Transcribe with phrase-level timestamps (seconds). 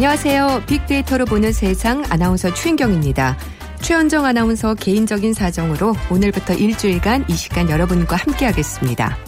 [0.00, 0.62] 안녕하세요.
[0.66, 3.36] 빅데이터로 보는 세상 아나운서 추인경입니다.
[3.82, 9.18] 최현정 아나운서 개인적인 사정으로 오늘부터 일주일간 이 시간 여러분과 함께하겠습니다.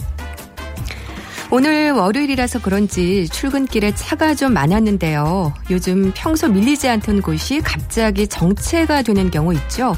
[1.51, 5.53] 오늘 월요일이라서 그런지 출근길에 차가 좀 많았는데요.
[5.69, 9.95] 요즘 평소 밀리지 않던 곳이 갑자기 정체가 되는 경우 있죠.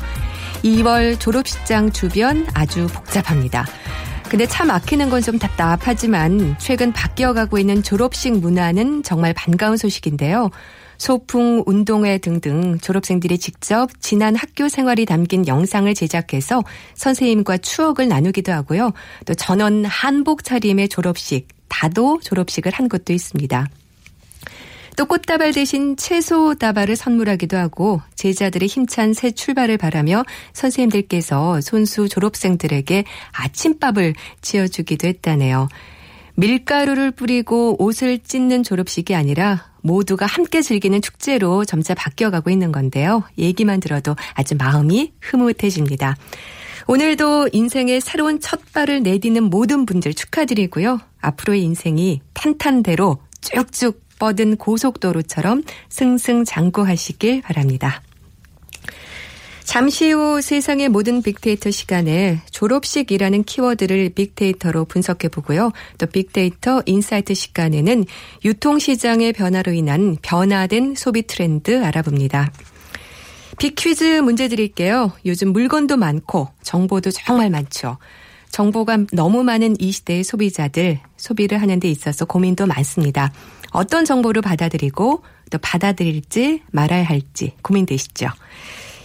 [0.66, 3.66] 2월 졸업식장 주변 아주 복잡합니다.
[4.30, 10.52] 근데 차 막히는 건 좀 답답하지만 최근 바뀌어가고 있는 졸업식 문화는 정말 반가운 소식인데요.
[11.00, 18.92] 소풍, 운동회 등등 졸업생들이 직접 지난 학교 생활이 담긴 영상을 제작해서 선생님과 추억을 나누기도 하고요.
[19.26, 23.67] 또 전원 한복 차림의 졸업식, 다도 졸업식을 한 곳도 있습니다.
[24.98, 33.04] 또 꽃다발 대신 채소 다발을 선물하기도 하고 제자들의 힘찬 새 출발을 바라며 선생님들께서 손수 졸업생들에게
[33.32, 35.68] 아침밥을 지어주기도 했다네요.
[36.36, 43.23] 밀가루를 뿌리고 옷을 찢는 졸업식이 아니라 모두가 함께 즐기는 축제로 점차 바뀌어가고 있는 건데요.
[43.38, 46.18] 얘기만 들어도 아주 마음이 흐뭇해집니다.
[46.88, 51.00] 오늘도 인생의 새로운 첫 발을 내디는 모든 분들 축하드리고요.
[51.20, 58.02] 앞으로의 인생이 탄탄대로 쭉쭉 뻗은 고속도로처럼 승승장구하시길 바랍니다.
[59.63, 65.71] 잠시 후 세상의 모든 빅데이터 시간에 졸업식이라는 키워드를 빅데이터로 분석해 보고요.
[65.97, 68.05] 또 빅데이터 insight 시간에는
[68.45, 72.54] 유통시장의 변화로 인한 변화된 소비 트렌드 알아봅니다.
[73.58, 75.11] 빅퀴즈 문제 드릴게요.
[75.25, 77.98] 요즘 물건도 많고 정보도 정말 많죠.
[78.52, 83.33] 정보가 너무 많은 이 시대의 소비자들 소비를 하는 데 있어서 고민도 많습니다.
[83.75, 88.27] 어떤 정보를 받아들이고 또 받아들일지 말아야 할지 고민되시죠.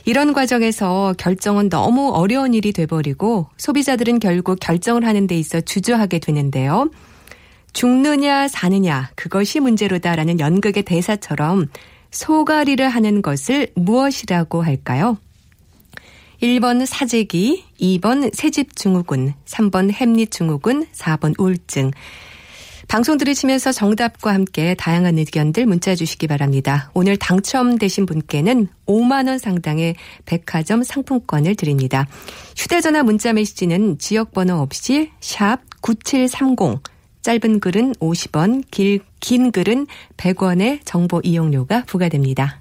[0.07, 6.91] 이런 과정에서 결정은 너무 어려운 일이 돼버리고 소비자들은 결국 결정을 하는 데 있어 주저하게 되는데요.
[7.73, 11.69] 죽느냐 사느냐 그것이 문제로다라는 연극의 대사처럼
[12.11, 15.19] 소가리를 하는 것을 무엇이라고 할까요?
[16.43, 21.91] 1번 사재기, 2번 새집 증후군, 3번 햄릿 증후군, 4번 우울증.
[22.91, 26.91] 방송 들으시면서 정답과 함께 다양한 의견들 문자 주시기 바랍니다.
[26.93, 29.95] 오늘 당첨되신 분께는 5만 원 상당의
[30.27, 32.09] 백화점 상품권을 드립니다.
[32.57, 36.83] 휴대전화 문자 메시지는 지역번호 없이 샵 9730,
[37.23, 39.87] 짧은 글은 50원, 길, 긴 글은
[40.17, 42.61] 100원의 정보 이용료가 부과됩니다.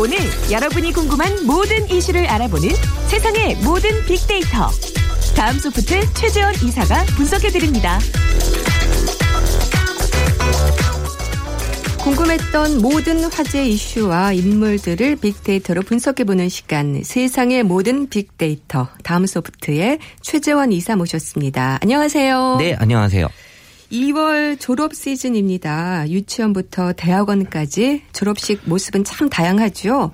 [0.00, 0.16] 오늘
[0.48, 2.68] 여러분이 궁금한 모든 이슈를 알아보는
[3.08, 4.70] 세상의 모든 빅데이터.
[5.36, 7.98] 다음 소프트 최재원 이사가 분석해드립니다.
[12.00, 20.94] 궁금했던 모든 화제 이슈와 인물들을 빅데이터로 분석해보는 시간 세상의 모든 빅데이터 다음 소프트의 최재원 이사
[20.94, 21.78] 모셨습니다.
[21.82, 22.56] 안녕하세요.
[22.60, 23.26] 네, 안녕하세요.
[23.90, 26.08] 2월 졸업 시즌입니다.
[26.08, 30.12] 유치원부터 대학원까지 졸업식 모습은 참 다양하죠.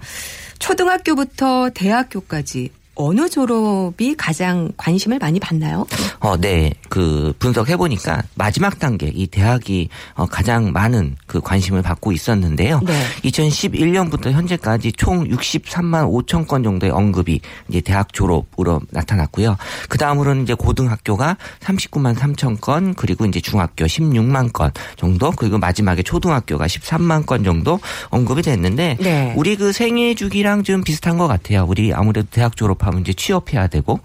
[0.58, 5.86] 초등학교부터 대학교까지 어느 졸업이 가장 관심을 많이 받나요?
[6.20, 6.72] 어, 네.
[6.88, 12.80] 그 분석해 보니까 마지막 단계 이 대학이 어, 가장 많은 그 관심을 받고 있었는데요.
[12.84, 12.92] 네.
[13.24, 19.56] 2011년부터 현재까지 총 63만 5천 건 정도의 언급이 이제 대학 졸업으로 나타났고요.
[19.88, 26.02] 그 다음으로는 이제 고등학교가 39만 3천 건, 그리고 이제 중학교 16만 건 정도, 그리고 마지막에
[26.02, 27.80] 초등학교가 13만 건 정도
[28.10, 29.34] 언급이 됐는데 네.
[29.36, 31.66] 우리 그 생애 주기랑 좀 비슷한 것 같아요.
[31.68, 34.00] 우리 아무래도 대학 졸업 하면 이제 취업해야 되고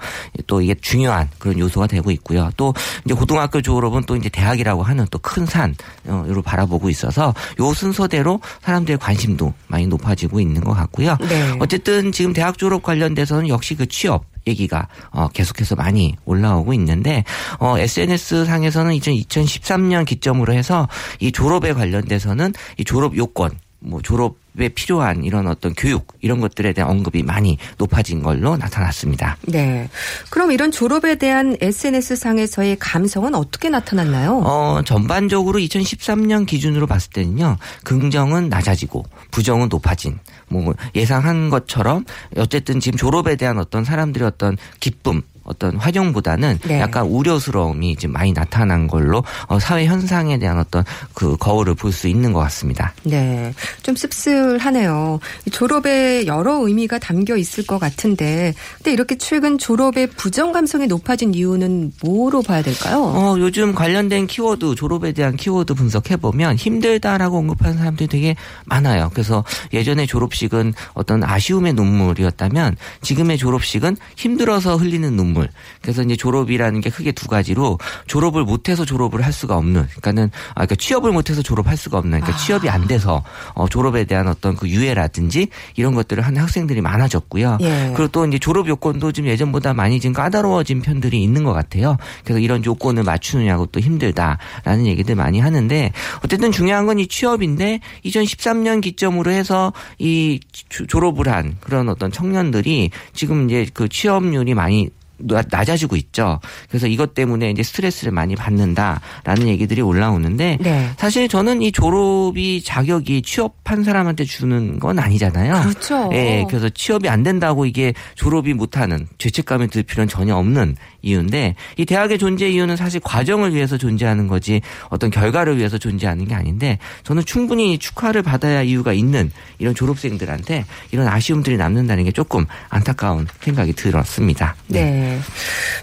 [0.48, 2.50] 또 이게 중요한 그런 요소가 되고 있고요.
[2.58, 2.74] 또
[3.06, 8.98] 이제 고등학교 졸업은 또 이제 대학이라고 하는 또 큰 산으로 바라보고 있어서 요 순서대로 사람들의
[8.98, 11.18] 관심도 많이 높아지고 있는 것 같고요.
[11.30, 11.56] 네.
[11.60, 17.24] 어쨌든 지금 대학 졸업 관련돼서는 역시 그 취업 얘기가 어, 계속해서 많이 올라오고 있는데
[17.60, 20.88] 어, SNS 상에서는 2013년 기점으로 해서
[21.20, 26.74] 이 졸업에 관련돼서는 이 졸업 요건 뭐 졸업 에 필요한 이런 어떤 교육 이런 것들에
[26.74, 29.38] 대한 언급이 많이 높아진 걸로 나타났습니다.
[29.44, 29.90] 네.
[30.30, 34.42] 그럼 이런 졸업에 대한 SNS 상에서의 감성은 어떻게 나타났나요?
[34.44, 42.06] 어, 전반적으로 2013년 기준으로 봤을 때는요, 긍정은 낮아지고, 부정은 높아진, 뭐, 예상한 것처럼,
[42.38, 46.80] 어쨌든 지금 졸업에 대한 어떤 사람들의 어떤 기쁨, 어떤 활용보다는 네.
[46.80, 52.08] 약간 우려스러움이 좀 많이 나타난 걸로 어, 사회 현상에 대한 어떤 그 거울을 볼 수
[52.08, 52.94] 있는 것 같습니다.
[53.04, 53.52] 네.
[53.82, 55.20] 좀 씁쓸하네요.
[55.46, 61.34] 이 졸업에 여러 의미가 담겨 있을 것 같은데, 근데 이렇게 최근 졸업의 부정 감성이 높아진
[61.34, 63.04] 이유는 뭐로 봐야 될까요?
[63.04, 68.36] 어, 요즘 관련된 키워드, 졸업에 대한 키워드 분석해 보면 힘들다라고 언급하는 사람들이 되게
[68.66, 69.10] 많아요.
[69.14, 69.44] 그래서
[69.74, 75.39] 예전에 졸업식은 어떤 아쉬움의 눈물이었다면 지금의 졸업식은 힘들어서 흘리는 눈물.
[75.82, 77.78] 그래서 이제 졸업이라는 게 크게 두 가지로
[78.08, 82.38] 졸업을 못해서 졸업을 할 수가 없는, 그러니까는, 아, 그러니까 취업을 못해서 졸업할 수가 없는, 그러니까
[82.38, 83.24] 취업이 안 돼서
[83.56, 87.58] 어, 졸업에 대한 어떤 그 유예라든지 이런 것들을 하는 학생들이 많아졌고요.
[87.62, 87.94] 예.
[87.96, 91.98] 그리고 또 이제 졸업 요건도 좀 예전보다 많이 좀 까다로워진 편들이 있는 것 같아요.
[92.24, 95.92] 그래서 이런 요건을 맞추느냐고 또 힘들다라는 얘기들 많이 하는데
[96.24, 100.40] 어쨌든 중요한 건 이 취업인데 2013년 기점으로 해서 이
[100.70, 104.90] 조- 졸업을 한 그런 어떤 청년들이 지금 이제 그 취업률이 많이 나-
[105.20, 106.40] 낮아지고 있죠.
[106.70, 110.90] 그래서 이것 때문에 이제 스트레스를 많이 받는다라는 얘기들이 올라오는데 네.
[110.98, 115.62] 사실 저는 이 졸업이 자격이 취업한 사람한테 주는 건 아니잖아요.
[115.62, 116.10] 그렇죠.
[116.14, 121.86] 예, 그래서 취업이 안 된다고 이게 졸업이 못하는 죄책감이 들 필요는 전혀 없는 이유인데 이
[121.86, 127.24] 대학의 존재 이유는 사실 과정을 위해서 존재하는 거지 어떤 결과를 위해서 존재하는 게 아닌데 저는
[127.26, 134.56] 충분히 축하를 받아야 이유가 있는 이런 졸업생들한테 이런 아쉬움들이 남는다는 게 조금 안타까운 생각이 들었습니다.
[134.68, 135.20] 네.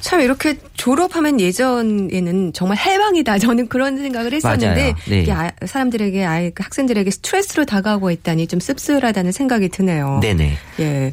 [0.01, 3.39] 참 이렇게 졸업하면 예전에는 정말 해방이다.
[3.47, 4.95] 저는 그런 생각을 했었는데.
[5.09, 5.21] 네.
[5.21, 10.21] 이게 아- 사람들에게 아예 그 학생들에게 스트레스로 다가오고 있다니 좀 씁쓸하다는 생각이 드네요.
[10.23, 10.57] 네네.
[10.81, 11.13] 예.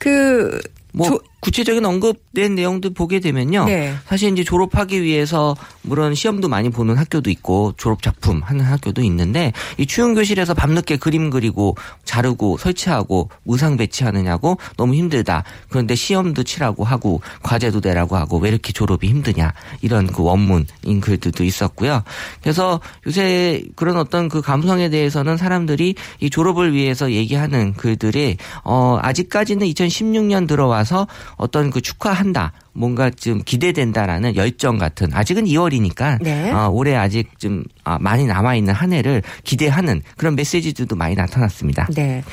[0.00, 0.60] 그
[0.96, 3.66] 뭐 조- 구체적인 언급된 내용들 보게 되면요.
[3.66, 3.94] 네.
[4.06, 9.52] 사실 이제 졸업하기 위해서 물론 시험도 많이 보는 학교도 있고 졸업 작품 하는 학교도 있는데
[9.76, 15.44] 이 추운 교실에서 밤늦게 그림 그리고 자르고 설치하고 의상 배치하느냐고 너무 힘들다.
[15.68, 19.52] 그런데 시험도 치라고 하고 과제도 내라고 하고 왜 이렇게 졸업이 힘드냐
[19.82, 22.02] 이런 그 원문 인 글들도 있었고요.
[22.40, 29.66] 그래서 요새 그런 어떤 그 감성에 대해서는 사람들이 이 졸업을 위해서 얘기하는 글들이 어 아직까지는
[29.66, 31.06] 2016년 들어와서
[31.36, 32.52] 어떤 그 축하한다.
[32.72, 36.50] 뭔가 좀 기대된다라는 열정 같은 아직은 2월이니까 네.
[36.50, 41.86] 어, 올해 아직 좀 아, 많이 남아 있는 한 해를 기대하는 그런 메시지들도 많이 나타났습니다.
[41.94, 42.24] 네.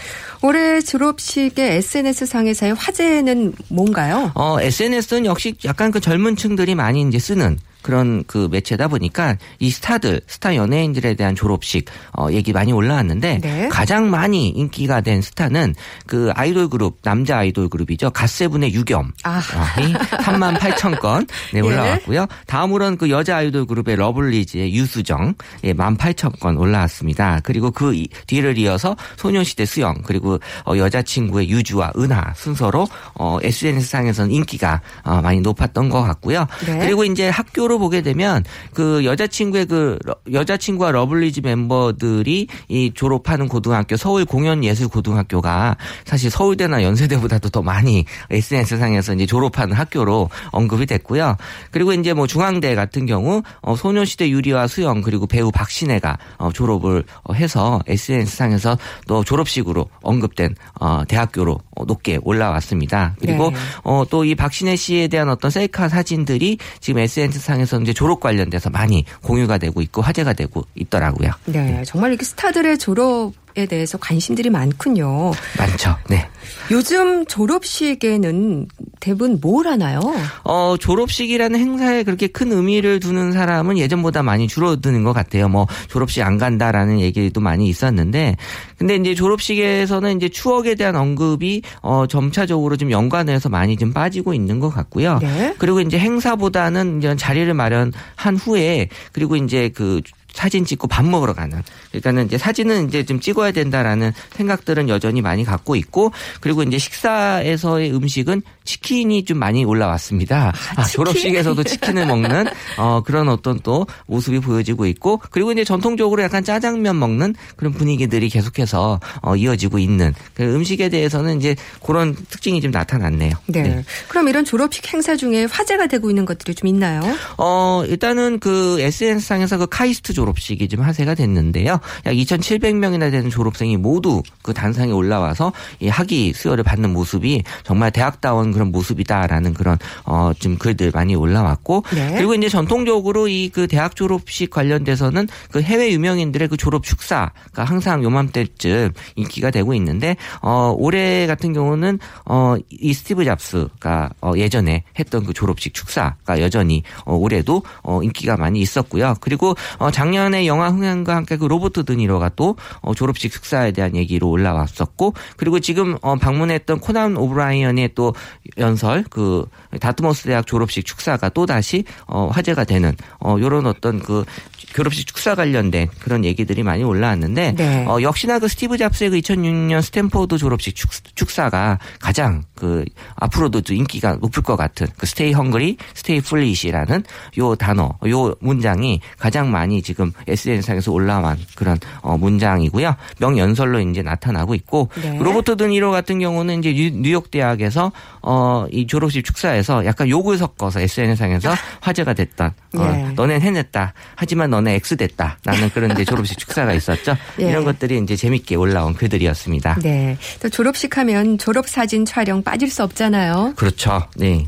[0.42, 4.32] 올해 졸업식의 SNS 상에서의 화제는 뭔가요?
[4.34, 9.70] 어, SNS는 역시 약간 그 젊은 층들이 많이 이제 쓰는 그런 그 매체다 보니까 이
[9.70, 11.86] 스타들, 스타 연예인들에 대한 졸업식
[12.18, 13.70] 어, 얘기 많이 올라왔는데 네.
[13.70, 15.76] 가장 많이 인기가 된 스타는
[16.06, 19.42] 그 아이돌 그룹 남자 아이돌 그룹이죠 갓세븐의 유겸 아.
[19.42, 21.62] 3만 8천 건 네, 예.
[21.62, 22.28] 올라왔고요.
[22.48, 25.34] 다음으로는 그 여자 아이돌 그룹의 러블리즈의 유수정
[25.64, 27.40] 예, 1만 8천 건 올라왔습니다.
[27.44, 33.88] 그리고 그 이- 뒤를 이어서 소녀시대 수영 그리고 어, 여자친구의 유주와 은하 순서로 어, SNS
[33.90, 36.46] 상에서는 인기가 어, 많이 높았던 것 같고요.
[36.66, 36.80] 네.
[36.80, 43.98] 그리고 이제 학교로 보게 되면 그 여자친구의 그 러- 여자친구와 러블리즈 멤버들이 이 졸업하는 고등학교
[43.98, 51.38] 서울 공연예술고등학교가 사실 서울대나 연세대보다도 더 많이 SNS 상에서 이제 졸업하는 학교로 언급이 됐고요.
[51.72, 57.04] 그리고 이제 뭐 중앙대 같은 경우 어, 소녀시대 유리와 수영 그리고 배우 박신혜가 어, 졸업을
[57.24, 63.16] 어, 해서 SNS 상에서 또 졸업식으로 언급된 어, 대학교로 어, 높게 올라왔습니다.
[63.20, 63.58] 그리고 네.
[63.84, 68.70] 어, 또이 박신혜 씨에 대한 어떤 셀카 사진들이 지금 SNS 상에 서 이제 졸업 관련돼서
[68.70, 71.32] 많이 공유가 되고 있고 화제가 되고 있더라고요.
[71.46, 71.84] 네.
[71.86, 75.32] 정말 이렇게 스타들의 졸업 에 대해서 관심들이 많군요.
[75.58, 75.98] 많죠.
[76.10, 76.28] 네.
[76.70, 78.68] 요즘 졸업식에는
[79.00, 80.00] 대부분 뭘 하나요?
[80.44, 85.50] 어, 졸업식이라는 행사에 그렇게 큰 의미를 두는 사람은 예전보다 많이 줄어드는 것 같아요.
[85.50, 88.38] 뭐, 졸업식 안 간다라는 얘기도 많이 있었는데,
[88.78, 94.60] 근데 이제 졸업식에서는 이제 추억에 대한 언급이, 어, 점차적으로 좀 연관해서 많이 좀 빠지고 있는
[94.60, 95.20] 것 같고요.
[95.22, 95.54] 네.
[95.58, 100.02] 그리고 이제 행사보다는 이제 자리를 마련한 후에, 그리고 이제 그,
[100.34, 101.62] 사진 찍고 밥 먹으러 가는.
[101.90, 107.94] 그러니까는 이제 사진은 이제 좀 찍어야 된다라는 생각들은 여전히 많이 갖고 있고 그리고 이제 식사에서의
[107.94, 110.54] 음식은 치킨이 좀 많이 올라왔습니다.
[110.76, 111.06] 아, 치킨?
[111.06, 112.46] 졸업식에서도 치킨을 먹는
[112.78, 118.30] 어 그런 어떤 또 모습이 보여지고 있고 그리고 이제 전통적으로 약간 짜장면 먹는 그런 분위기들이
[118.30, 123.34] 계속해서 어 이어지고 있는 그 음식에 대해서는 이제 그런 특징이 좀 나타났네요.
[123.48, 123.84] 네.
[124.08, 127.02] 그럼 이런 졸업식 행사 중에 화제가 되고 있는 것들이 좀 있나요?
[127.38, 131.80] 어, 일단은 그 SNS상에서 그 카이스트 졸업식이 좀 화제가 됐는데요.
[132.06, 138.52] 약 2,700명이나 되는 졸업생이 모두 그 단상에 올라와서 이 학위 수여를 받는 모습이 정말 대학다운
[138.52, 142.14] 그런 모습이다라는 그런 어 좀 글들 많이 올라왔고 네.
[142.16, 148.04] 그리고 이제 전통적으로 이 그 대학 졸업식 관련돼서는 그 해외 유명인들의 그 졸업 축사가 항상
[148.04, 155.34] 요맘때쯤 인기가 되고 있는데 어 올해 같은 경우는 어이 스티브 잡스가 어 예전에 했던 그
[155.34, 159.16] 졸업식 축사가 여전히 어 올해도 어 인기가 많이 있었고요.
[159.20, 163.96] 그리고 어 작년 에 영화 흥행과 함께 그 로버트 드니로가 또 어, 졸업식 축사에 대한
[163.96, 168.14] 얘기로 올라왔었고 그리고 지금 어 방문했던 코난 오브라이언의 또
[168.58, 169.46] 연설 그
[169.80, 174.26] 다트머스 대학 졸업식 축사가 또 다시 어 화제가 되는 어 요런 어떤 그
[174.74, 177.86] 졸업식 축사 관련된 그런 얘기들이 많이 올라왔는데 네.
[177.88, 183.76] 어 역시나 그 스티브 잡스의 그 2006년 스탠포드 졸업식 축, 축사가 가장 그 앞으로도 좀
[183.78, 187.04] 인기가 높을 것 같은 그 stay hungry, stay foolish라는
[187.40, 192.96] 요 단어, 요 문장이 가장 많이 지금 SNS상에서 올라온 그런 어 문장이고요.
[193.20, 195.18] 명연설로 이제 나타나고 있고 네.
[195.20, 197.92] 로버트 드니로 같은 경우는 이제 뉴- 뉴욕 대학에서
[198.22, 203.12] 어 이 졸업식 축사에서 약간 욕을 섞어서 SNS상에서 화제가 됐던 어, 네.
[203.16, 203.94] 너넨 해냈다.
[204.16, 205.38] 하지만 너네 X 됐다.
[205.44, 207.16] 라는 그런 이제 졸업식 축사가 있었죠.
[207.42, 207.50] 예.
[207.50, 209.80] 이런 것들이 이제 재밌게 올라온 글들이었습니다.
[209.84, 210.18] 네.
[210.42, 213.54] 또 졸업식 하면 졸업 사진 촬영 빠질 수 없잖아요.
[213.56, 214.04] 그렇죠.
[214.16, 214.46] 네.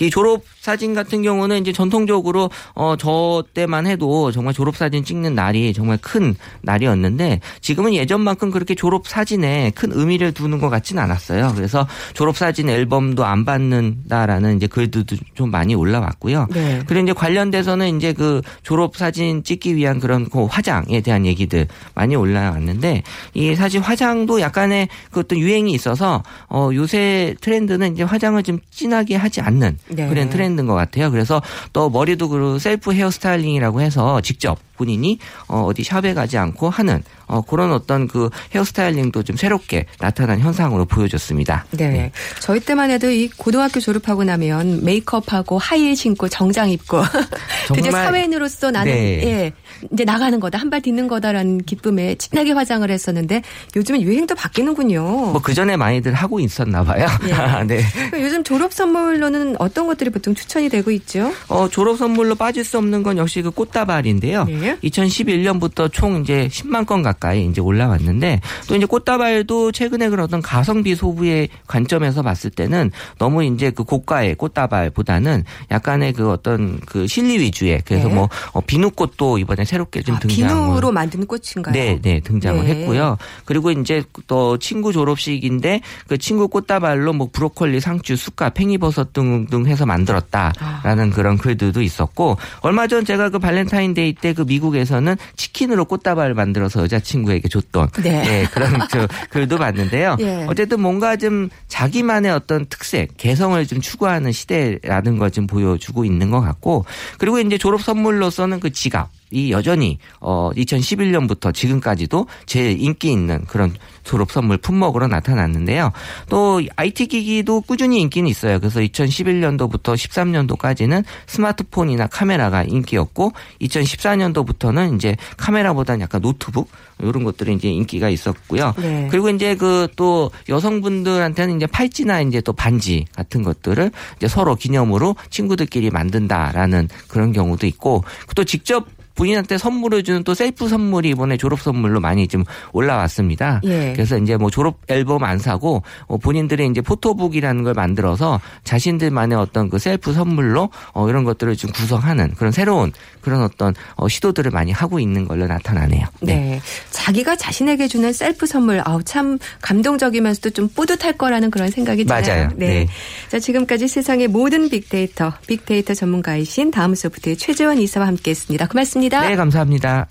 [0.00, 5.34] 이 졸업 사진 같은 경우는 이제 전통적으로 어 저 때만 해도 정말 졸업 사진 찍는
[5.34, 11.52] 날이 정말 큰 날이었는데 지금은 예전만큼 그렇게 졸업 사진에 큰 의미를 두는 것 같지는 않았어요.
[11.56, 16.48] 그래서 졸업 사진 앨범도 안 받는다라는 이제 글들도 좀 많이 올라왔고요.
[16.52, 16.82] 네.
[16.86, 22.16] 그리고 이제 관련돼서는 이제 그 졸업 사진 찍기 위한 그런 그 화장에 대한 얘기들 많이
[22.16, 23.02] 올라왔는데
[23.34, 29.16] 이 사실 화장도 약간의 그 어떤 유행이 있어서 어 요새 트렌드는 이제 화장을 좀 진하게
[29.16, 30.08] 하지 않는 네.
[30.08, 31.10] 그런 트렌드 인 것 같아요.
[31.10, 31.40] 그래서
[31.72, 37.40] 또 머리도 그 셀프 헤어스타일링이라고 해서 직접 본인이 어 어디 샵에 가지 않고 하는 어
[37.42, 41.64] 그런 어떤 그 헤어스타일링도 좀 새롭게 나타난 현상으로 보여졌습니다.
[41.70, 42.10] 네.
[42.40, 47.02] 저희 때만 해도 이 고등학교 졸업하고 나면 메이크업하고 하이힐 신고 정장 입고
[47.68, 49.22] 정말- 사회인으로서 나는 네.
[49.24, 49.52] 예
[49.92, 53.42] 이제 나가는 거다 한 발 딛는 거다라는 기쁨에 진하게 화장을 했었는데
[53.76, 55.02] 요즘은 유행도 바뀌는군요.
[55.02, 57.06] 뭐 그 전에 많이들 하고 있었나 봐요.
[57.28, 57.64] 예.
[57.66, 57.82] 네.
[58.14, 61.32] 요즘 졸업 선물로는 어떤 것들이 보통 추천이 되고 있죠?
[61.48, 64.44] 어, 졸업 선물로 빠질 수 없는 건 역시 그 꽃다발인데요.
[64.44, 64.76] 네.
[64.84, 70.96] 2011년부터 총 이제 10만 건 가까이 이제 올라왔는데 또 이제 꽃다발도 최근에 그런 어떤 가성비
[70.96, 77.80] 소비의 관점에서 봤을 때는 너무 이제 그 고가의 꽃다발보다는 약간의 그 어떤 그 실리 위주의
[77.84, 78.14] 그래서 네.
[78.14, 81.72] 뭐 어, 비누꽃도 이번에 새롭게 좀 아, 등장을 비누로 만드는 꽃인가요?
[81.72, 82.70] 네, 네, 등장을 네.
[82.70, 83.16] 했고요.
[83.44, 89.86] 그리고 이제 또 친구 졸업식인데 그 친구 꽃다발로 뭐 브로콜리, 상추, 쑥갓, 팽이버섯 등등 해서
[89.86, 96.82] 만들었다라는 그런 글들도 있었고 얼마 전 제가 그 발렌타인데이 때 그 미국에서는 치킨으로 꽃다발 만들어서
[96.82, 98.24] 여자 친구에게 줬던 네.
[98.42, 100.16] 예, 그런 저 글도 봤는데요.
[100.20, 100.46] 예.
[100.48, 106.40] 어쨌든 뭔가 좀 자기만의 어떤 특색, 개성을 좀 추구하는 시대라는 걸 좀 보여주고 있는 것
[106.40, 106.84] 같고
[107.18, 109.08] 그리고 이제 졸업 선물로서는 그 지갑.
[109.30, 115.92] 이 여전히 어 2011년부터 지금까지도 제일 인기 있는 그런 졸업 선물 품목으로 나타났는데요.
[116.28, 118.58] 또 IT 기기도 꾸준히 인기는 있어요.
[118.58, 126.70] 그래서 2011년도부터 13년도까지는 스마트폰이나 카메라가 인기였고 2014년도부터는 이제 카메라보다는 약간 노트북
[127.00, 128.74] 이런 것들이 이제 인기가 있었고요.
[128.78, 129.08] 네.
[129.10, 135.16] 그리고 이제 그 또 여성분들한테는 이제 팔찌나 이제 또 반지 같은 것들을 이제 서로 기념으로
[135.30, 138.86] 친구들끼리 만든다라는 그런 경우도 있고 또 직접
[139.20, 143.60] 본인한테 선물을 주는 또 셀프 선물이 이번에 졸업 선물로 많이 좀 올라왔습니다.
[143.64, 143.92] 예.
[143.92, 149.68] 그래서 이제 뭐 졸업 앨범 안 사고 어, 본인들의 이제 포토북이라는 걸 만들어서 자신들만의 어떤
[149.68, 154.72] 그 셀프 선물로 어, 이런 것들을 좀 구성하는 그런 새로운 그런 어떤 어, 시도들을 많이
[154.72, 156.06] 하고 있는 걸로 나타나네요.
[156.20, 156.60] 네.
[156.90, 162.20] 자기가 자신에게 주는 셀프 선물, 아우, 참 감동적이면서도 좀 뿌듯할 거라는 그런 생각이 드네요.
[162.20, 162.48] 맞아요.
[162.56, 162.86] 네.
[163.28, 168.66] 자, 지금까지 세상의 모든 빅데이터, 빅데이터 전문가이신 다음 소프트의 최재원 이사와 함께 했습니다.
[168.68, 169.28] 고맙습니다.
[169.28, 170.08] 네, 감사합니다.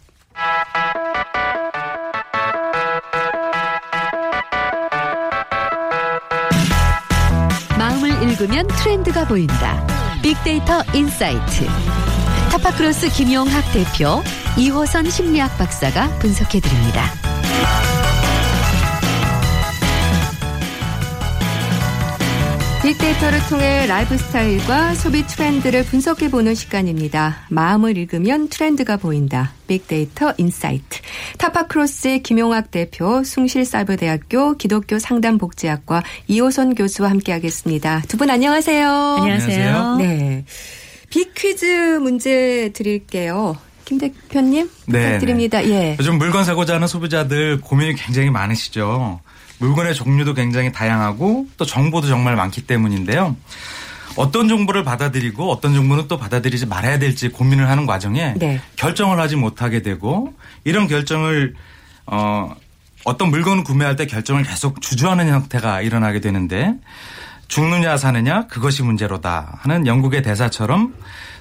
[7.77, 9.87] 마음을 읽으면 트렌드가 보인다.
[10.21, 12.18] 빅데이터 인사이트.
[12.51, 14.23] 타파크로스 김용학 대표,
[14.57, 17.05] 이호선 심리학 박사가 분석해 드립니다.
[22.81, 27.41] 빅데이터를 통해 라이프 스타일과 소비 트렌드를 분석해보는 시간입니다.
[27.49, 29.51] 마음을 읽으면 트렌드가 보인다.
[29.67, 31.01] 빅데이터 인사이트.
[31.37, 38.03] 타파크로스의 김용학 대표, 숭실사이버대학교 기독교 상담복지학과 이호선 교수와 함께하겠습니다.
[38.07, 38.89] 두 분 안녕하세요.
[39.19, 39.95] 안녕하세요.
[39.97, 40.45] 네.
[41.09, 43.57] 빅퀴즈 문제 드릴게요.
[43.85, 45.63] 김 대표님 네, 부탁드립니다.
[45.65, 45.97] 예.
[45.99, 49.19] 요즘 물건 사고자 하는 소비자들 고민이 굉장히 많으시죠.
[49.57, 53.35] 물건의 종류도 굉장히 다양하고 또 정보도 정말 많기 때문인데요.
[54.15, 58.61] 어떤 정보를 받아들이고 어떤 정보는 또 받아들이지 말아야 될지 고민을 하는 과정에 네.
[58.75, 61.55] 결정을 하지 못하게 되고 이런 결정을
[62.05, 62.53] 어
[63.05, 66.73] 어떤 물건을 구매할 때 결정을 계속 주저하는 형태가 일어나게 되는데
[67.49, 70.93] 죽느냐 사느냐 그것이 문제로다 하는 영국의 대사처럼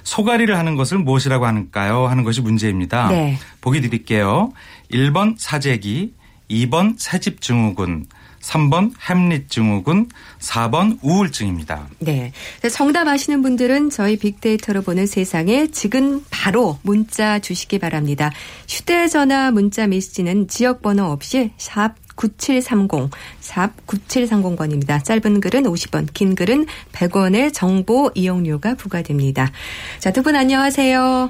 [0.03, 3.09] 소가리를 하는 것을 무엇이라고 하는가요 하는 것이 문제입니다.
[3.09, 3.37] 네.
[3.61, 4.51] 보기 드릴게요.
[4.91, 6.13] 1번 사재기,
[6.49, 8.07] 2번 새집 증후군,
[8.41, 11.87] 3번 햄릿 증후군, 4번 우울증입니다.
[11.99, 12.31] 네.
[12.71, 18.31] 정답 아시는 분들은 저희 빅데이터로 보는 세상에 지금 바로 문자 주시기 바랍니다.
[18.67, 23.09] 휴대전화 문자 메시지는 지역번호 없이 샵 9730,
[23.39, 25.01] 샵 9730번입니다.
[25.03, 29.51] 짧은 글은 50원, 긴 글은 100원의 정보 이용료가 부과됩니다.
[29.99, 31.29] 자, 두 분 안녕하세요.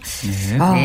[0.49, 0.57] 네.
[0.59, 0.75] 아,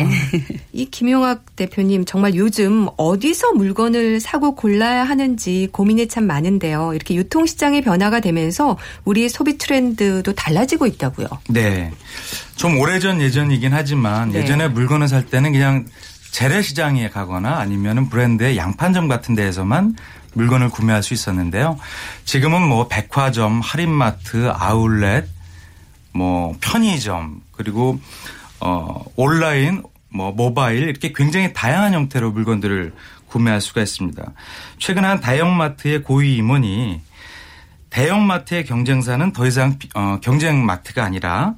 [0.73, 6.92] 이 김용학 대표님 정말 요즘 어디서 물건을 사고 골라야 하는지 고민이 참 많은데요.
[6.94, 11.28] 이렇게 유통시장의 변화가 되면서 우리 소비 트렌드도 달라지고 있다고요.
[11.49, 11.90] 네.
[12.56, 14.40] 좀 오래전 예전이긴 하지만 네.
[14.40, 15.87] 예전에 물건을 살 때는 그냥
[16.35, 19.95] 재래시장에 가거나 아니면은 브랜드의 양판점 같은 데에서만
[20.33, 21.79] 물건을 구매할 수 있었는데요.
[22.25, 25.29] 지금은 뭐 백화점, 할인마트, 아울렛,
[26.12, 28.00] 뭐 편의점 그리고
[28.59, 32.93] 어 온라인 뭐 모바일 이렇게 굉장히 다양한 형태로 물건들을
[33.29, 34.33] 구매할 수가 있습니다.
[34.79, 37.00] 최근 한 다이영마트의 고위 임원이
[37.91, 41.55] 대형마트의 경쟁사는 더 이상 어, 경쟁 마트가 아니라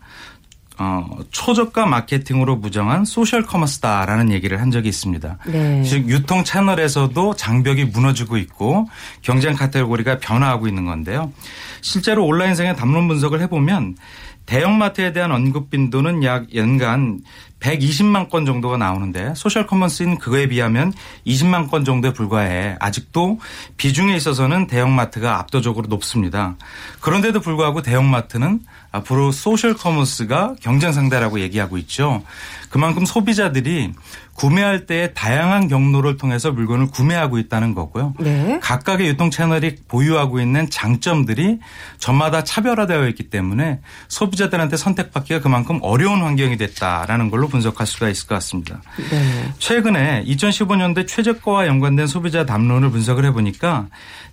[0.78, 5.38] 어, 초저가 마케팅으로 무장한 소셜 커머스다라는 얘기를 한 적이 있습니다.
[5.46, 5.82] 네.
[5.82, 8.88] 즉 유통 채널에서도 장벽이 무너지고 있고
[9.22, 11.32] 경쟁 카테고리가 변화하고 있는 건데요.
[11.80, 13.96] 실제로 온라인상의 담론 분석을 해보면
[14.44, 17.20] 대형마트에 대한 언급 빈도는 약 연간
[17.66, 20.92] 120만 건 정도가 나오는데 소셜 커머스는 그거에 비하면
[21.26, 23.40] 20만 건 정도에 불과해 아직도
[23.76, 26.54] 비중에 있어서는 대형마트가 압도적으로 높습니다.
[27.00, 28.60] 그런데도 불구하고 대형마트는
[28.92, 32.22] 앞으로 소셜 커머스가 경쟁 상대라고 얘기하고 있죠.
[32.70, 33.92] 그만큼 소비자들이
[34.36, 38.14] 구매할 때 다양한 경로를 통해서 물건을 구매하고 있다는 거고요.
[38.18, 38.58] 네.
[38.62, 41.58] 각각의 유통 채널이 보유하고 있는 장점들이
[41.98, 48.34] 저마다 차별화되어 있기 때문에 소비자들한테 선택받기가 그만큼 어려운 환경이 됐다라는 걸로 분석할 수가 있을 것
[48.36, 48.80] 같습니다.
[49.10, 49.52] 네.
[49.58, 53.88] 최근에 2015년대 최저가와 연관된 소비자 담론을 분석을 해보니까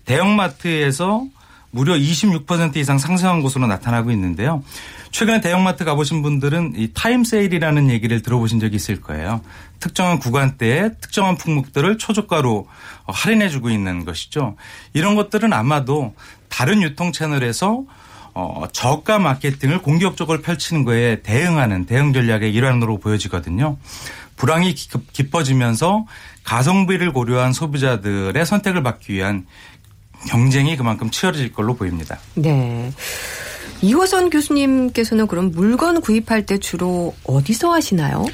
[0.05, 1.25] 대형마트에서
[1.71, 4.63] 무려 26% 이상 상승한 것으로 나타나고 있는데요.
[5.11, 9.41] 최근에 대형마트 가보신 분들은 이 타임 세일이라는 얘기를 들어보신 적이 있을 거예요.
[9.79, 12.67] 특정한 구간대에 특정한 품목들을 초저가로
[13.07, 14.55] 할인해주고 있는 것이죠.
[14.93, 16.13] 이런 것들은 아마도
[16.47, 17.83] 다른 유통 채널에서
[18.35, 23.77] 어, 저가 마케팅을 공격적으로 펼치는 거에 대응하는 대응 전략의 일환으로 보여지거든요.
[24.35, 26.05] 불황이 깊- 깊어지면서
[26.43, 29.45] 가성비를 고려한 소비자들의 선택을 받기 위한
[30.27, 32.17] 경쟁이 그만큼 치열해질 걸로 보입니다.
[32.35, 32.91] 네.
[33.81, 38.25] 이호선 교수님께서는 그럼 물건 구입할 때 주로 어디서 하시나요?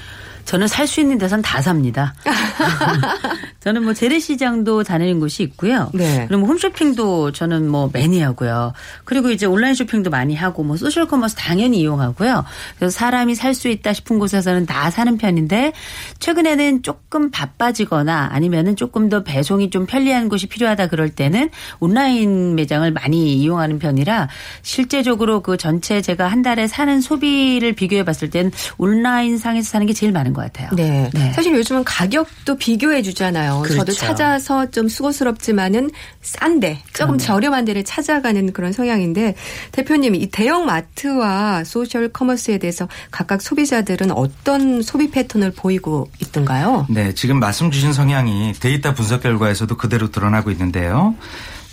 [0.50, 2.16] 저는 살 수 있는 데선 다 삽니다.
[3.60, 5.92] 저는 뭐 재래시장도 다니는 곳이 있고요.
[5.94, 6.26] 네.
[6.28, 8.74] 그리고 뭐 홈쇼핑도 저는 뭐 많이 하고요.
[9.04, 12.46] 그리고 이제 온라인 쇼핑도 많이 하고 뭐 소셜 커머스 당연히 이용하고요.
[12.80, 15.74] 그래서 사람이 살 수 있다 싶은 곳에서는 다 사는 편인데
[16.20, 22.90] 최근에는 조금 바빠지거나 아니면은 조금 더 배송이 좀 편리한 곳이 필요하다 그럴 때는 온라인 매장을
[22.92, 24.30] 많이 이용하는 편이라
[24.62, 29.94] 실제적으로 그 전체 제가 한 달에 사는 소비를 비교해 봤을 때는 온라인 상에서 사는 게
[29.94, 30.70] 제일 많은 것 같아요.
[30.74, 31.10] 네.
[31.14, 31.32] 네.
[31.34, 33.64] 사실 요즘은 가격도 비교해 주잖아요.
[33.68, 33.94] 저도 그렇죠.
[33.94, 39.36] 찾아서 좀 수고스럽지만은 싼데 조금 저렴한 데를 찾아가는 그런 성향인데
[39.72, 46.88] 대표님 이 대형 마트와 소셜 커머스에 대해서 각각 소비자들은 어떤 소비 패턴을 보이고 있던가요?
[46.90, 51.16] 네, 지금 말씀 주신 성향이 데이터 분석 결과에서도 그대로 드러나고 있는데요.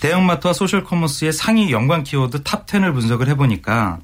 [0.00, 3.98] 대형마트와 소셜 커머스의 상위 연관 키워드 top 10을 분석을 해보니까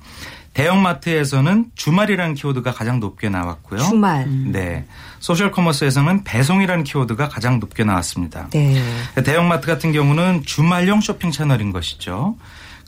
[0.55, 3.81] 대형마트에서는 주말이라는 키워드가 가장 높게 나왔고요.
[3.81, 4.29] 주말.
[4.29, 4.85] 네.
[5.19, 8.49] 소셜 커머스에서는 배송이라는 키워드가 가장 높게 나왔습니다.
[8.51, 8.83] 네.
[9.25, 12.37] 대형마트 같은 경우는 주말용 쇼핑 채널인 것이죠.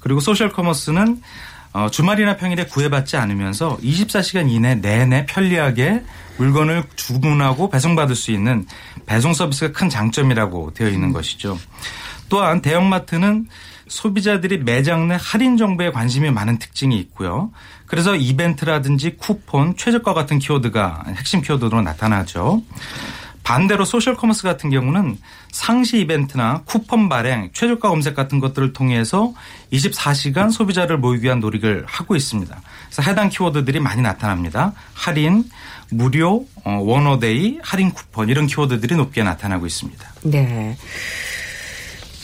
[0.00, 1.22] 그리고 소셜 커머스는
[1.72, 6.05] 어, 주말이나 평일에 구애받지 않으면서 24시간 이내 내내 편리하게
[6.37, 8.66] 물건을 주문하고 배송받을 수 있는
[9.07, 11.59] 배송 서비스가 큰 장점이라고 되어 있는 것이죠.
[12.29, 13.48] 또한 대형마트는
[13.94, 17.52] 소비자들이 매장 내 할인 정보에 관심이 많은 특징이 있고요.
[17.87, 22.62] 그래서 이벤트라든지 쿠폰, 최저가 같은 키워드가 핵심 키워드로 나타나죠.
[23.44, 25.18] 반대로 소셜 커머스 같은 경우는
[25.52, 29.33] 상시 이벤트나 쿠폰 발행, 최저가 검색 같은 것들을 통해서
[29.72, 32.62] 24시간 소비자를 모으기 위한 노력을 하고 있습니다.
[32.87, 34.72] 그래서 해당 키워드들이 많이 나타납니다.
[34.94, 35.44] 할인,
[35.90, 40.04] 무료, 어, 원어데이, 할인 쿠폰 이런 키워드들이 높게 나타나고 있습니다.
[40.22, 40.76] 네.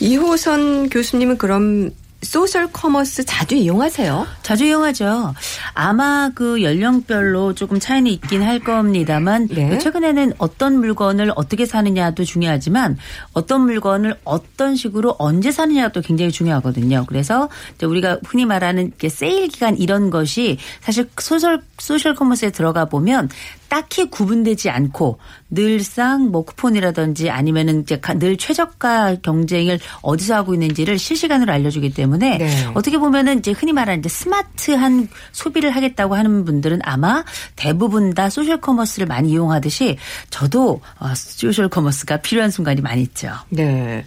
[0.01, 1.91] 이호선 교수님은 그럼
[2.23, 4.27] 소셜 커머스 자주 이용하세요?
[4.43, 5.33] 자주 이용하죠.
[5.73, 9.77] 아마 그 연령별로 조금 차이는 있긴 할 겁니다만 네.
[9.79, 12.97] 최근에는 어떤 물건을 어떻게 사느냐도 중요하지만
[13.33, 17.05] 어떤 물건을 어떤 식으로 언제 사느냐도 굉장히 중요하거든요.
[17.07, 17.49] 그래서
[17.81, 23.29] 우리가 흔히 말하는 세일 기간 이런 것이 사실 소셜 소셜 커머스에 들어가 보면
[23.71, 25.17] 딱히 구분되지 않고
[25.49, 32.37] 늘상 뭐 쿠폰이라든지 아니면은 이제 가- 늘 최저가 경쟁을 어디서 하고 있는지를 실시간으로 알려주기 때문에
[32.37, 32.67] 네.
[32.73, 37.23] 어떻게 보면은 이제 흔히 말하는 이제 스마트한 소비를 하겠다고 하는 분들은 아마
[37.55, 39.95] 대부분 다 소셜 커머스를 많이 이용하듯이
[40.29, 43.31] 저도 어, 소셜 커머스가 필요한 순간이 많이 있죠.
[43.47, 44.03] 네.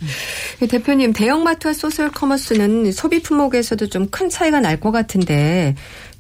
[0.69, 5.75] 대표님, 대형마트와 소셜 커머스는 소비 품목에서도 좀 큰 차이가 날 것 같은데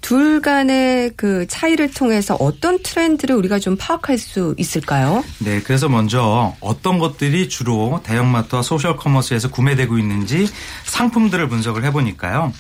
[0.05, 5.25] 둘 간의 그 차이를 통해서 어떤 트렌드를 우리가 좀 파악할 수 있을까요?
[5.39, 10.47] 네, 그래서 먼저 어떤 것들이 주로 대형마트와 소셜 커머스에서 구매되고 있는지
[10.85, 12.53] 상품들을 분석을 해보니까요.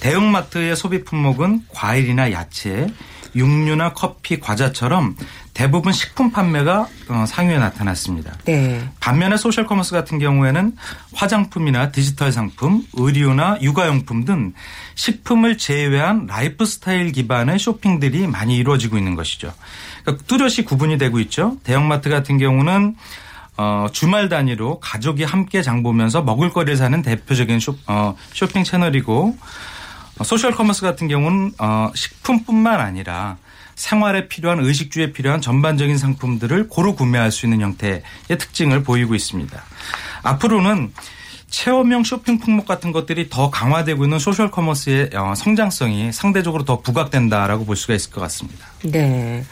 [0.00, 2.86] 대형마트의 소비 품목은 과일이나 야채,
[3.36, 5.14] 육류나 커피, 과자처럼
[5.54, 8.32] 대부분 식품 판매가 어, 상위에 나타났습니다.
[8.44, 8.88] 네.
[9.00, 10.76] 반면에 소셜 커머스 같은 경우에는
[11.14, 14.52] 화장품이나 디지털 상품, 의류나 육아용품 등
[14.96, 19.52] 식품을 제외한 라이프 스타일 기반의 쇼핑들이 많이 이루어지고 있는 것이죠.
[20.02, 21.56] 그러니까 뚜렷이 구분이 되고 있죠.
[21.64, 22.96] 대형마트 같은 경우는
[23.58, 29.38] 어, 주말 단위로 가족이 함께 장 보면서 먹을거리를 사는 대표적인 쇼, 어, 쇼핑 채널이고 어,
[30.24, 33.36] 소셜 커머스 같은 경우는 어, 식품뿐만 아니라
[33.74, 39.62] 생활에 필요한 의식주에 필요한 전반적인 상품들을 고루 구매할 수 있는 형태의 특징을 보이고 있습니다.
[40.22, 40.92] 앞으로는
[41.48, 47.64] 체험형 쇼핑 품목 같은 것들이 더 강화되고 있는 소셜 커머스의 어, 성장성이 상대적으로 더 부각된다라고
[47.64, 48.66] 볼 수가 있을 것 같습니다.
[48.82, 49.44] 네.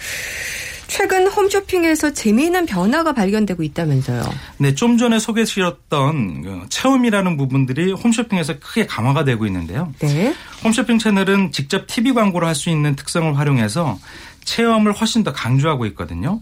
[0.86, 4.22] 최근 홈쇼핑에서 재미있는 변화가 발견되고 있다면서요.
[4.58, 9.92] 네, 좀 전에 소개해드렸던 그 체험이라는 부분들이 홈쇼핑에서 크게 강화가 되고 있는데요.
[10.00, 10.34] 네.
[10.62, 13.98] 홈쇼핑 채널은 직접 TV 광고를 할 수 있는 특성을 활용해서
[14.44, 16.40] 체험을 훨씬 더 강조하고 있거든요.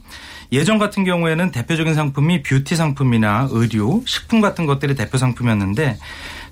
[0.52, 5.98] 예전 같은 경우에는 대표적인 상품이 뷰티 상품이나 의류, 식품 같은 것들이 대표 상품이었는데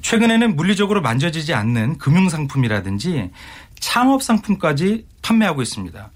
[0.00, 3.31] 최근에는 물리적으로 만져지지 않는 금융 상품이라든지
[3.79, 6.11] 창업 상품까지 판매하고 있습니다.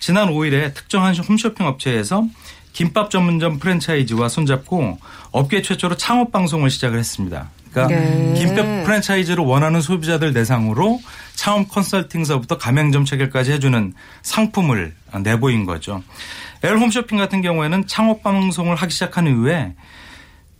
[0.00, 2.26] 지난 5일에 특정한 홈쇼핑 업체에서
[2.72, 4.98] 김밥 전문점 프랜차이즈와 손잡고
[5.30, 7.50] 업계 최초로 창업 방송을 시작을 했습니다.
[7.70, 8.34] 그러니까 네.
[8.34, 11.00] 김밥 프랜차이즈를 원하는 소비자들 대상으로
[11.36, 16.02] 창업 컨설팅서부터 가맹점 체결까지 해주는 상품을 내보인 거죠.
[16.62, 19.74] L 홈쇼핑 같은 경우에는 창업 방송을 하기 시작한 이후에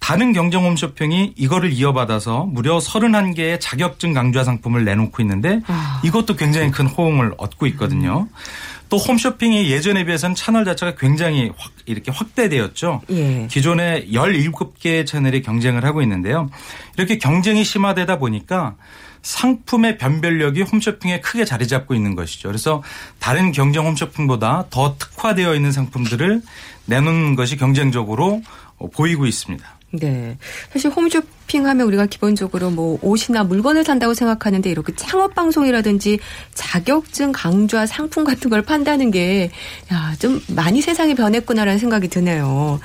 [0.00, 5.60] 다른 경쟁 홈쇼핑이 이거를 이어받아서 무려 31개의 자격증 강좌 상품을 내놓고 있는데
[6.02, 8.28] 이것도 굉장히 큰 호응을 얻고 있거든요.
[8.88, 13.02] 또 홈쇼핑이 예전에 비해서는 채널 자체가 굉장히 확 이렇게 확대되었죠.
[13.10, 13.46] 예.
[13.48, 16.50] 기존에 17개의 채널이 경쟁을 하고 있는데요.
[16.96, 18.74] 이렇게 경쟁이 심화되다 보니까
[19.22, 22.48] 상품의 변별력이 홈쇼핑에 크게 자리 잡고 있는 것이죠.
[22.48, 22.82] 그래서
[23.20, 26.42] 다른 경쟁 홈쇼핑보다 더 특화되어 있는 상품들을
[26.86, 28.42] 내놓는 것이 경쟁적으로
[28.78, 29.79] 어, 보이고 있습니다.
[29.92, 30.38] 네.
[30.72, 36.20] 사실 홈쇼핑 하면 우리가 기본적으로 뭐 옷이나 물건을 산다고 생각하는데 이렇게 창업 방송이라든지
[36.54, 39.50] 자격증 강좌 상품 같은 걸 판다는 게,
[39.92, 42.78] 야, 좀 많이 세상이 변했구나라는 생각이 드네요.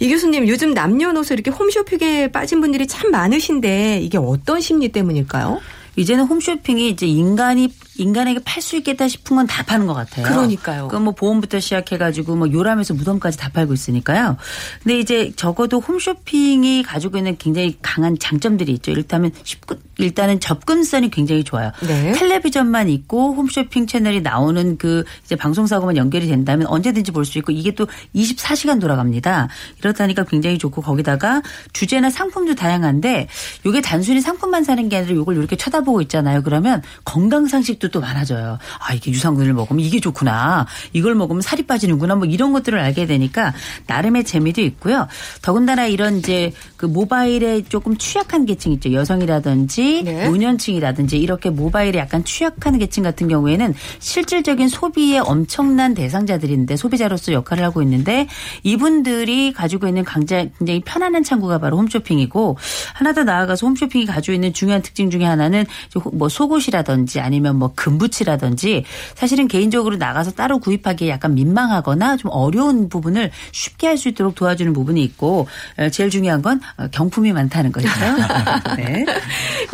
[0.00, 5.60] 이 교수님, 요즘 남녀노소 이렇게 홈쇼핑에 빠진 분들이 참 많으신데 이게 어떤 심리 때문일까요?
[5.96, 10.26] 이제는 홈쇼핑이 이제 인간이 인간에게 팔 수 있겠다 싶은 건 다 파는 것 같아요.
[10.26, 10.88] 그러니까요.
[10.88, 14.36] 그뭐 보험부터 시작해가지고 뭐 요람에서 무덤까지 다 팔고 있으니까요.
[14.82, 18.92] 근데 이제 적어도 홈쇼핑이 가지고 있는 굉장히 강한 장점들이 있죠.
[18.92, 21.72] 일단은 쉽고 일단은 접근성이 굉장히 좋아요.
[21.86, 22.12] 네.
[22.12, 27.72] 텔레비전만 있고 홈쇼핑 채널이 나오는 그 이제 방송사고만 연결이 된다면 언제든지 볼 수 있고 이게
[27.74, 29.48] 또 24시간 돌아갑니다.
[29.80, 33.26] 이렇다니까 굉장히 좋고 거기다가 주제나 상품도 다양한데
[33.66, 36.42] 이게 단순히 상품만 사는 게 아니라 이걸 이렇게 쳐다보고 있잖아요.
[36.42, 38.58] 그러면 건강 상식 도 또 많아져요.
[38.78, 40.66] 아 이게 유산균을 먹으면 이게 좋구나.
[40.92, 42.14] 이걸 먹으면 살이 빠지는구나.
[42.14, 43.52] 뭐 이런 것들을 알게 되니까
[43.86, 45.08] 나름의 재미도 있고요.
[45.42, 48.92] 더군다나 이런 이제 그 모바일에 조금 취약한 계층 있죠.
[48.92, 50.28] 여성이라든지 네.
[50.28, 57.82] 노년층이라든지 이렇게 모바일에 약간 취약한 계층 같은 경우에는 실질적인 소비의 엄청난 대상자들인데 소비자로서 역할을 하고
[57.82, 58.28] 있는데
[58.62, 62.56] 이분들이 가지고 있는 굉장히 굉장히 편안한 창구가 바로 홈쇼핑이고
[62.94, 65.66] 하나 더 나아가서 홈쇼핑이 가지고 있는 중요한 특징 중에 하나는
[66.12, 73.30] 뭐 속옷이라든지 아니면 뭐뭐 금부치라든지 사실은 개인적으로 나가서 따로 구입하기에 약간 민망하거나 좀 어려운 부분을
[73.52, 75.46] 쉽게 할 수 있도록 도와주는 부분이 있고
[75.78, 77.88] 어, 제일 중요한 건 어, 경품이 많다는 거죠.
[78.76, 79.04] 네.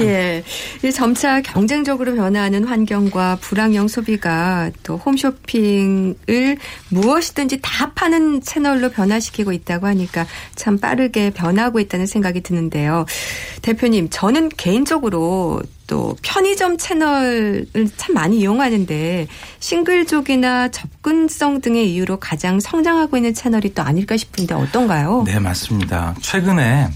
[0.00, 0.42] 예.
[0.84, 6.58] 이 점차 경쟁적으로 변화하는 환경과 불황형 소비가 또 홈쇼핑을
[6.90, 13.06] 무엇이든지 다 파는 채널로 변화시키고 있다고 하니까 참 빠르게 변하고 있다는 생각이 드는데요.
[13.62, 19.26] 대표님, 저는 개인적으로 또 편의점 채널을 참 많이 이용하는데
[19.60, 25.24] 싱글족이나 접근성 등의 이유로 가장 성장하고 있는 채널이 또 아닐까 싶은데 어떤가요?
[25.26, 26.14] 네, 맞습니다.
[26.20, 26.88] 최근에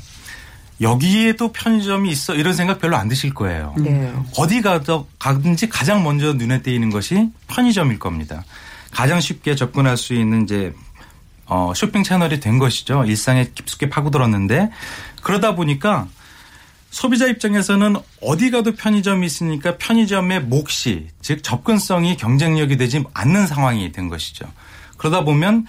[0.80, 3.74] 여기에도 편의점이 있어 이런 생각 별로 안 드실 거예요.
[3.78, 4.12] 네.
[4.38, 8.44] 어디 가도 가든지 가장 먼저 눈에 띄는 것이 편의점일 겁니다.
[8.90, 10.72] 가장 쉽게 접근할 수 있는 이제
[11.46, 13.04] 어, 쇼핑 채널이 된 것이죠.
[13.04, 14.70] 일상에 깊숙이 파고들었는데
[15.22, 16.06] 그러다 보니까
[16.90, 24.08] 소비자 입장에서는 어디 가도 편의점이 있으니까 편의점의 목이 즉 접근성이 경쟁력이 되지 않는 상황이 된
[24.08, 24.46] 것이죠.
[24.96, 25.66] 그러다 보면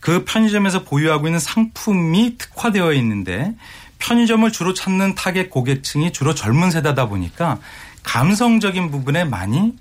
[0.00, 3.54] 그 편의점에서 보유하고 있는 상품이 특화되어 있는데
[3.98, 7.58] 편의점을 주로 찾는 타겟 고객층이 주로 젊은 세대다 보니까
[8.02, 9.72] 감성적인 부분에 많이 어,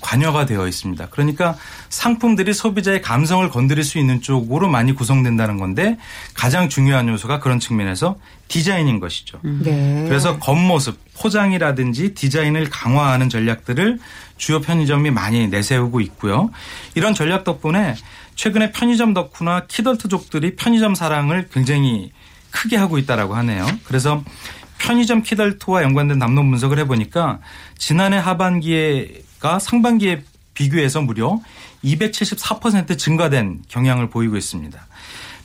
[0.00, 1.06] 관여가 되어 있습니다.
[1.10, 1.56] 그러니까
[1.88, 5.96] 상품들이 소비자의 감성을 건드릴 수 있는 쪽으로 많이 구성된다는 건데
[6.34, 9.38] 가장 중요한 요소가 그런 측면에서 디자인인 것이죠.
[9.42, 10.04] 네.
[10.08, 13.98] 그래서 겉모습, 포장이라든지 디자인을 강화하는 전략들을
[14.36, 16.50] 주요 편의점이 많이 내세우고 있고요.
[16.94, 17.94] 이런 전략 덕분에
[18.34, 22.12] 최근에 편의점 덕후나 키덜트족들이 편의점 사랑을 굉장히
[22.50, 23.66] 크게 하고 있다라고 하네요.
[23.84, 24.22] 그래서
[24.78, 27.40] 편의점 키덜트와 연관된 담론 분석을 해보니까
[27.76, 30.22] 지난해 하반기에 가 상반기에
[30.54, 31.40] 비교해서 무려
[31.84, 34.86] 274% 증가된 경향을 보이고 있습니다.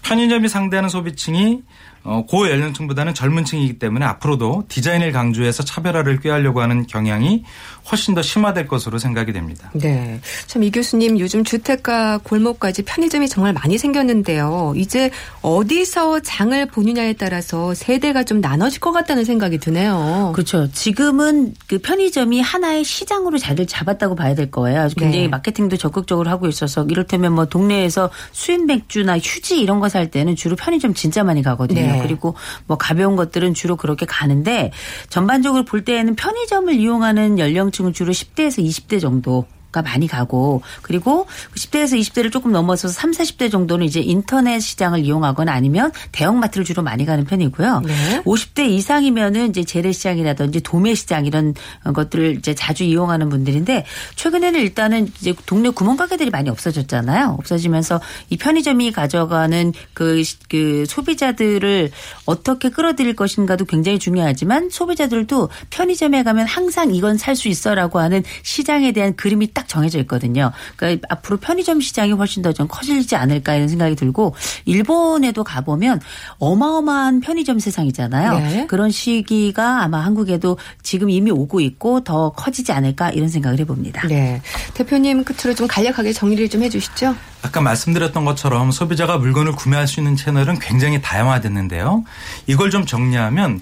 [0.01, 1.61] 편의점이 상대하는 소비층이
[2.05, 7.43] 어, 고연령층보다는 젊은 층이기 때문에 앞으로도 디자인을 강조해서 차별화를 꾀하려고 하는 경향이
[7.89, 9.69] 훨씬 더 심화될 것으로 생각이 됩니다.
[9.73, 10.19] 네.
[10.47, 14.73] 참 이 교수님 요즘 주택가 골목까지 편의점이 정말 많이 생겼는데요.
[14.77, 15.11] 이제
[15.41, 20.31] 어디서 장을 보느냐에 따라서 세대가 좀 나눠질 것 같다는 생각이 드네요.
[20.35, 20.69] 그렇죠.
[20.71, 24.81] 지금은 그 편의점이 하나의 시장으로 자리를 잡았다고 봐야 될 거예요.
[24.81, 25.27] 아주 굉장히 네.
[25.29, 30.55] 마케팅도 적극적으로 하고 있어서 이를테면 뭐 동네에서 수입 맥주나 휴지 이런 거 살 때는 주로
[30.55, 31.79] 편의점 진짜 많이 가거든요.
[31.81, 31.92] 네.
[32.01, 32.35] 그리고
[32.67, 34.71] 뭐 가벼운 것들은 주로 그렇게 가는데
[35.09, 39.45] 전반적으로 볼 때에는 편의점을 이용하는 연령층은 주로 10대에서 20대 정도.
[39.73, 45.51] 가 많이 가고 그리고 10대에서 20대를 조금 넘어서서 3, 40대 정도는 이제 인터넷 시장을 이용하거나
[45.51, 47.79] 아니면 대형마트를 주로 많이 가는 편이고요.
[47.81, 48.21] 네.
[48.23, 51.55] 50대 이상이면은 이제 재래시장이라든지 도매시장 이런
[51.91, 57.35] 것들을 이제 자주 이용하는 분들인데 최근에는 일단은 이제 동네 구멍가게들이 많이 없어졌잖아요.
[57.39, 61.89] 없어지면서 이 편의점이 가져가는 그, 시- 그 소비자들을
[62.25, 68.91] 어떻게 끌어들일 것인가도 굉장히 중요하지만 소비자들도 편의점에 가면 항상 이건 살 수 있어라고 하는 시장에
[68.91, 70.51] 대한 그림이 딱 정해져 있거든요.
[70.77, 75.99] 그러니까 앞으로 편의점 시장이 훨씬 더 좀 커지지 않을까 이런 생각이 들고 일본에도 가보면
[76.37, 78.39] 어마어마한 편의점 세상이잖아요.
[78.39, 78.67] 네.
[78.67, 84.07] 그런 시기가 아마 한국에도 지금 이미 오고 있고 더 커지지 않을까 이런 생각을 해봅니다.
[84.07, 84.41] 네.
[84.75, 87.15] 대표님 끝으로 좀 간략하게 정리를 좀 해주시죠.
[87.41, 92.03] 아까 말씀드렸던 것처럼 소비자가 물건을 구매할 수 있는 채널은 굉장히 다양화됐는데요.
[92.47, 93.61] 이걸 좀 정리하면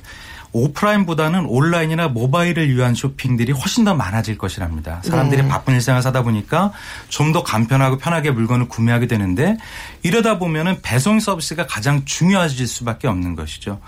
[0.54, 5.02] 오프라인보다는 온라인이나 모바일을 위한 쇼핑들이 훨씬 더 많아질 것이랍니다.
[5.04, 5.48] 사람들이 네.
[5.48, 6.72] 바쁜 일상을 사다 보니까
[7.10, 9.56] 좀 더 간편하고 편하게 물건을 구매하게 되는데
[10.04, 13.80] 이러다 보면은 배송 서비스가 가장 중요해질 수밖에 없는 것이죠.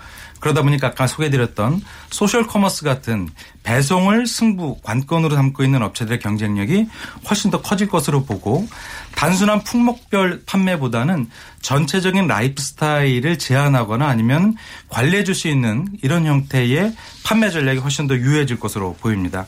[0.44, 1.80] 그러다 보니까 아까 소개드렸던
[2.10, 3.30] 소셜 커머스 같은
[3.62, 6.86] 배송을 승부 관건으로 삼고 있는 업체들의 경쟁력이
[7.30, 8.68] 훨씬 더 커질 것으로 보고
[9.16, 11.30] 단순한 품목별 판매보다는
[11.62, 14.54] 전체적인 라이프 스타일을 제안하거나 아니면
[14.90, 19.46] 관리해 줄 수 있는 이런 형태의 판매 전략이 훨씬 더 유효해질 것으로 보입니다.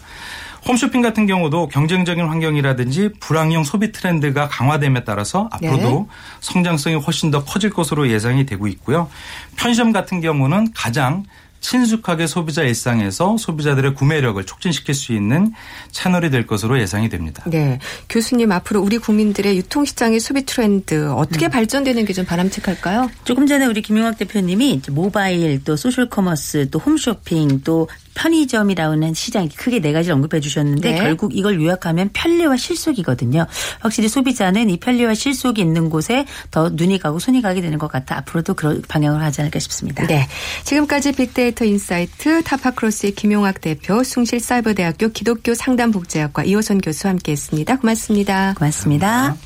[0.68, 6.08] 홈쇼핑 같은 경우도 경쟁적인 환경이라든지 불황형 소비 트렌드가 강화됨에 따라서 앞으로도
[6.40, 9.08] 성장성이 훨씬 더 커질 것으로 예상이 되고 있고요.
[9.56, 11.24] 편의점 같은 경우는 가장
[11.60, 15.52] 친숙하게 소비자 일상에서 소비자들의 구매력을 촉진시킬 수 있는
[15.90, 17.42] 채널이 될 것으로 예상이 됩니다.
[17.46, 17.78] 네.
[18.08, 23.10] 교수님 앞으로 우리 국민들의 유통시장의 소비 트렌드 어떻게 발전되는 게 좀 바람직할까요?
[23.24, 29.80] 조금 전에 우리 김용학 대표님이 모바일 또 소셜 커머스 또 홈쇼핑 또 편의점이라는 시장 크게
[29.80, 30.98] 네 가지를 언급해 주셨는데 네.
[30.98, 33.46] 결국 이걸 요약하면 편리와 실속이거든요.
[33.80, 38.16] 확실히 소비자는 이 편리와 실속이 있는 곳에 더 눈이 가고 손이 가게 되는 것 같아
[38.18, 40.06] 앞으로도 그런 방향으로 하지 않을까 싶습니다.
[40.06, 40.26] 네.
[40.64, 47.76] 지금까지 빅데이터 인사이트 타파크로스의 김용학 대표, 숭실사이버대학교 기독교 상담복지학과 이호선 교수와 함께했습니다.
[47.76, 48.54] 고맙습니다.
[48.56, 49.36] 고맙습니다.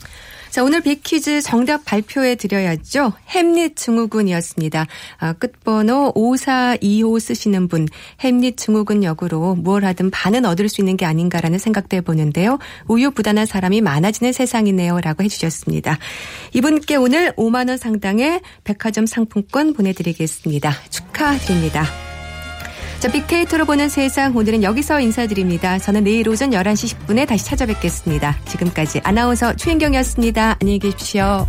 [0.51, 3.13] 자, 오늘 빅퀴즈 정답 발표해 드려야죠.
[3.29, 4.87] 햄릿 증후군이었습니다.
[5.19, 7.87] 아, 끝번호 5425 쓰시는 분,
[8.21, 12.59] 햄릿 증후군 역으로 뭘 하든 반은 얻을 수 있는 게 아닌가라는 생각도 해보는데요.
[12.89, 15.01] 우유부단한 사람이 많아지는 세상이네요.
[15.01, 15.99] 라고 해주셨습니다.
[16.53, 20.73] 이분께 오늘 5만원 상당의 백화점 상품권 보내드리겠습니다.
[20.91, 22.10] 축하드립니다.
[23.01, 25.79] 자, 빅데이터로 보는 세상 오늘은 여기서 인사드립니다.
[25.79, 28.37] 저는 내일 오전 11시 10분에 다시 찾아뵙겠습니다.
[28.45, 30.59] 지금까지 아나운서 최인경이었습니다.
[30.61, 31.47] 안녕히 계십시오.